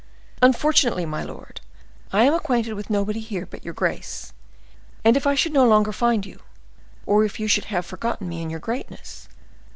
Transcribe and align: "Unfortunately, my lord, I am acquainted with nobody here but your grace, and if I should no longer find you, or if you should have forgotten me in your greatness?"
"Unfortunately, 0.41 1.05
my 1.05 1.21
lord, 1.23 1.61
I 2.11 2.23
am 2.23 2.33
acquainted 2.33 2.73
with 2.73 2.89
nobody 2.89 3.19
here 3.19 3.45
but 3.45 3.63
your 3.63 3.75
grace, 3.75 4.33
and 5.05 5.15
if 5.15 5.27
I 5.27 5.35
should 5.35 5.53
no 5.53 5.63
longer 5.67 5.93
find 5.93 6.25
you, 6.25 6.41
or 7.05 7.23
if 7.23 7.39
you 7.39 7.47
should 7.47 7.65
have 7.65 7.85
forgotten 7.85 8.27
me 8.27 8.41
in 8.41 8.49
your 8.49 8.59
greatness?" 8.59 9.27